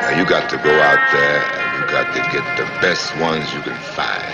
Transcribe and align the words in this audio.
Now 0.00 0.18
you 0.18 0.24
got 0.24 0.48
to 0.50 0.56
go 0.56 0.72
out 0.80 1.12
there 1.12 1.42
and 1.42 1.80
you 1.80 1.90
got 1.92 2.12
to 2.14 2.20
get 2.32 2.44
the 2.56 2.64
best 2.80 3.14
ones 3.18 3.44
you 3.52 3.60
can 3.60 3.76
find. 3.92 4.32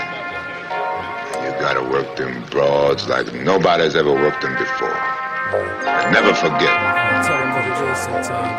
And 1.35 1.45
you 1.45 1.61
got 1.61 1.75
to 1.75 1.83
work 1.83 2.17
them 2.17 2.45
broads 2.51 3.09
like 3.09 3.33
nobody's 3.35 3.97
ever 3.97 4.13
worked 4.13 4.43
them 4.43 4.57
before. 4.57 4.95
And 4.95 6.13
never 6.13 6.35
forget, 6.35 6.77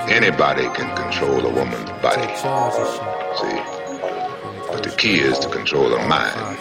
anybody 0.10 0.64
can 0.76 0.96
control 0.96 1.46
a 1.46 1.54
woman's 1.54 1.90
body. 2.02 2.28
See? 3.38 3.80
But 4.72 4.84
the 4.84 4.94
key 4.98 5.20
is 5.20 5.40
to 5.40 5.50
control 5.50 5.90
her 5.90 6.08
mind. 6.08 6.58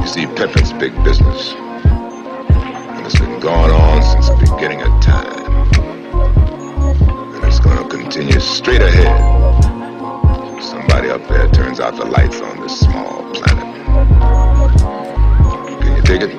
You 0.00 0.08
see, 0.08 0.26
pimping's 0.26 0.72
big 0.74 0.92
business. 1.04 1.52
And 1.52 3.06
it's 3.06 3.18
been 3.18 3.40
going 3.40 3.70
on 3.70 4.02
since 4.02 4.28
the 4.28 4.36
beginning 4.52 4.82
of 4.82 5.00
time. 5.00 5.41
And 8.14 8.28
it's 8.28 8.34
continue 8.34 8.40
straight 8.40 8.82
ahead. 8.82 9.62
Somebody 10.62 11.08
up 11.08 11.26
there 11.28 11.48
turns 11.48 11.80
out 11.80 11.96
the 11.96 12.04
lights 12.04 12.42
on 12.42 12.60
this 12.60 12.80
small 12.80 13.22
planet. 13.32 13.86
Can 15.80 15.96
you 15.96 16.02
dig 16.02 16.22
it? 16.22 16.34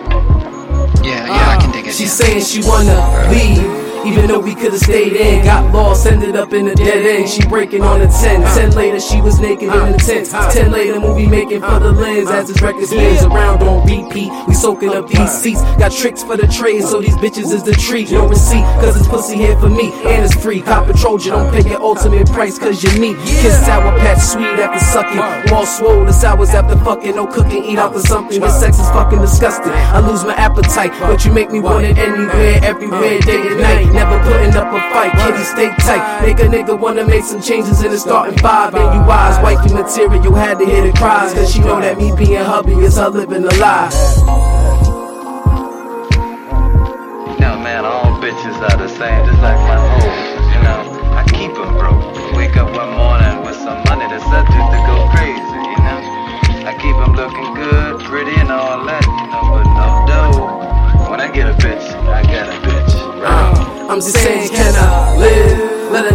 Yeah, 1.04 1.26
yeah, 1.26 1.58
I 1.58 1.58
can 1.60 1.72
dig 1.72 1.88
it. 1.88 1.96
She's 1.96 2.14
saying 2.14 2.42
she 2.42 2.62
wanna 2.62 3.28
leave. 3.32 3.83
Even 4.06 4.28
though 4.28 4.40
we 4.40 4.54
could've 4.54 4.80
stayed 4.80 5.14
in, 5.14 5.44
got 5.46 5.74
lost, 5.74 6.06
ended 6.06 6.36
up 6.36 6.52
in 6.54 6.68
a 6.68 6.76
dead 6.76 7.06
end. 7.06 7.30
She 7.30 7.46
breaking 7.48 7.84
on 7.84 8.02
a 8.02 8.08
10. 8.08 8.42
10 8.42 8.72
later, 8.72 9.00
she 9.00 9.22
was 9.22 9.40
naked 9.40 9.70
in 9.70 9.92
the 9.92 9.98
tent. 9.98 10.30
10 10.30 10.72
later, 10.72 11.00
movie 11.00 11.28
making 11.28 11.62
for 11.62 11.80
the 11.80 11.92
lens 11.92 12.30
as 12.30 12.50
his 12.50 12.62
record 12.62 12.86
spins 12.86 13.24
around 13.24 13.64
on 13.64 13.88
repeat. 13.88 14.32
We 14.48 14.54
soaking 14.54 14.90
up 14.90 15.08
these 15.08 15.32
seats. 15.32 15.62
Got 15.78 15.92
tricks 15.92 16.24
for 16.24 16.36
the 16.36 16.48
trade, 16.48 16.84
so 16.84 17.02
these 17.02 17.16
bitches 17.18 17.52
is 17.54 17.64
the 17.64 17.74
treat. 17.74 18.12
No 18.12 18.28
receipt, 18.28 18.64
cause 18.82 18.98
it's 18.98 19.08
pussy 19.08 19.38
here 19.38 19.58
for 19.60 19.70
me, 19.70 19.94
and 20.04 20.26
it's 20.26 20.36
free. 20.36 20.62
Cop 20.62 20.88
a 20.90 20.94
Trojan, 20.94 21.34
don't 21.34 21.54
pay 21.54 21.70
your 21.70 21.82
ultimate 21.82 22.28
price, 22.30 22.60
cause 22.60 22.84
you're 22.84 23.00
me. 23.00 23.14
Kiss 23.24 23.66
sour 23.66 23.98
patch 24.00 24.20
sweet 24.20 24.60
after 24.60 24.84
sucking. 24.86 25.52
Wall 25.52 25.66
swole, 25.66 26.06
the 26.06 26.12
sours 26.12 26.50
after 26.50 26.78
fucking. 26.84 27.16
No 27.16 27.26
cooking, 27.28 27.64
eat 27.64 27.80
out 27.80 27.94
for 27.94 28.02
something. 28.02 28.40
The 28.40 28.50
sex 28.50 28.80
is 28.80 28.90
fucking 28.90 29.20
disgusting. 29.20 29.72
I 29.72 30.00
lose 30.00 30.24
my 30.24 30.36
appetite, 30.36 30.92
but 31.00 31.24
you 31.24 31.32
make 31.32 31.52
me 31.52 31.60
want 31.60 31.86
it 31.86 31.98
anywhere, 31.98 32.60
everywhere, 32.62 33.20
day 33.20 33.48
and 33.48 33.62
night. 33.62 33.93
Never 33.94 34.18
putting 34.24 34.56
up 34.56 34.74
a 34.74 34.80
fight, 34.92 35.14
kitty 35.22 35.44
stay 35.44 35.70
tight. 35.86 36.22
Make 36.26 36.40
a 36.40 36.48
nigga 36.50 36.78
wanna 36.78 37.06
make 37.06 37.24
some 37.24 37.42
changes 37.42 37.84
in 37.84 37.92
the 37.92 38.00
starting 38.00 38.38
five. 38.40 38.74
And 38.74 38.96
you 38.96 39.08
wise, 39.08 39.38
wifey 39.44 39.74
material, 39.74 40.34
had 40.34 40.60
to 40.60 40.66
hear 40.66 40.82
the 40.82 40.92
cries. 40.98 41.34
Cause 41.34 41.54
she 41.54 41.60
know 41.60 41.80
that 41.80 41.98
me 41.98 42.12
being 42.16 42.44
hubby 42.44 42.74
is 42.74 42.98
her 42.98 43.10
living 43.10 43.44
a 43.44 43.54
lie. 43.62 43.90
No, 47.40 47.60
man, 47.60 47.86
all 47.86 48.13
Just 64.04 64.18
saying, 64.18 64.50
can 64.50 64.76
I 64.76 65.16
live? 65.16 65.53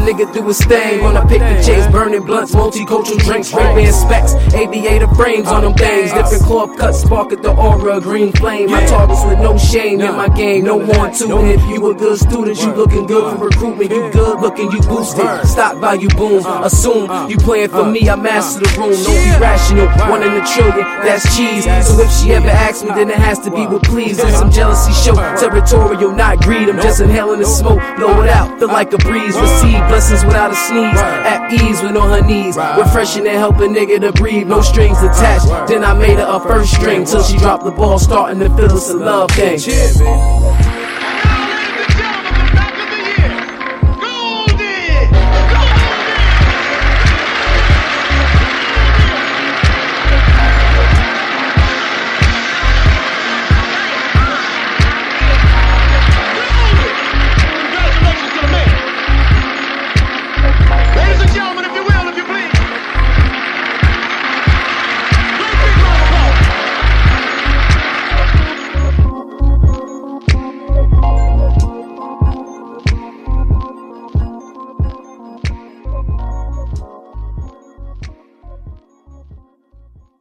A 0.09 0.11
nigga 0.11 0.33
do 0.33 0.43
his 0.47 0.59
thing. 0.65 1.03
Wanna 1.03 1.21
pick 1.27 1.41
the 1.41 1.63
chase, 1.63 1.87
burning 1.89 2.25
blunts, 2.25 2.55
multicultural 2.55 3.19
drinks, 3.19 3.53
ray 3.53 3.75
ban 3.75 3.93
specs, 3.93 4.33
aviator 4.55 5.07
frames 5.15 5.49
on 5.49 5.65
them 5.65 5.75
things. 5.75 6.13
Different 6.15 6.45
club 6.45 6.79
cuts, 6.79 7.03
spark 7.03 7.31
at 7.33 7.43
the 7.43 7.53
aura, 7.53 8.01
green 8.01 8.33
flame. 8.33 8.71
My 8.71 8.85
targets 8.87 9.23
with 9.27 9.39
no 9.39 9.59
shame 9.59 10.01
in 10.01 10.15
my 10.15 10.29
game, 10.29 10.65
no 10.65 10.77
one 10.77 11.13
to 11.13 11.25
it. 11.45 11.61
You 11.69 11.91
a 11.91 11.95
good 11.95 12.19
student, 12.19 12.59
you 12.59 12.73
looking 12.73 13.07
good 13.07 13.37
for 13.37 13.45
recruitment. 13.45 13.91
You 13.91 14.11
good 14.11 14.41
looking, 14.41 14.71
you 14.73 14.81
boosted. 14.81 15.47
Stock 15.47 15.77
value 15.77 16.09
boom, 16.17 16.43
assume 16.65 17.29
you 17.29 17.37
playing 17.37 17.69
for 17.69 17.85
me, 17.85 18.09
I 18.09 18.17
master 18.17 18.61
the 18.61 18.81
room. 18.81 18.97
No 19.05 19.13
irrational, 19.37 19.89
one 20.09 20.23
in 20.23 20.33
a 20.33 20.47
trillion, 20.47 20.87
that's 21.05 21.37
cheese. 21.37 21.65
So 21.87 22.01
if 22.01 22.11
she 22.17 22.33
ever 22.33 22.49
asks 22.49 22.83
me, 22.83 22.91
then 22.95 23.11
it 23.11 23.19
has 23.19 23.39
to 23.41 23.51
be 23.51 23.67
with 23.67 23.83
please. 23.83 24.19
And 24.21 24.35
some 24.35 24.51
jealousy 24.51 24.95
show, 24.95 25.17
territorial, 25.37 26.13
not 26.13 26.39
greed. 26.41 26.71
I'm 26.71 26.81
just 26.81 27.03
inhaling 27.03 27.41
the 27.41 27.47
smoke, 27.47 27.83
blow 27.99 28.23
it 28.23 28.31
out, 28.31 28.59
feel 28.59 28.69
like 28.69 28.91
a 28.95 28.99
breeze. 28.99 29.37
Receive 29.37 29.77
blessings 29.89 29.98
without 29.99 30.53
a 30.53 30.55
sneeze, 30.55 30.95
at 30.95 31.53
ease 31.53 31.83
when 31.83 31.97
on 31.97 32.11
her 32.11 32.25
knees. 32.25 32.57
Refreshing 32.57 33.27
and 33.27 33.37
help 33.37 33.57
a 33.57 33.67
nigga 33.67 34.01
to 34.01 34.13
breathe, 34.13 34.47
no 34.47 34.61
strings 34.61 35.03
attached. 35.03 35.49
Then 35.69 35.83
I 35.83 35.93
made 35.93 36.19
her 36.19 36.27
a 36.29 36.39
first 36.39 36.73
string 36.73 37.05
till 37.05 37.23
she 37.23 37.37
dropped 37.37 37.65
the 37.65 37.73
ball, 37.73 37.99
starting 37.99 38.39
to 38.39 38.49
feel 38.57 38.77
it's 38.77 38.91
a 38.91 38.97
love 38.97 39.31
thing. 39.33 39.59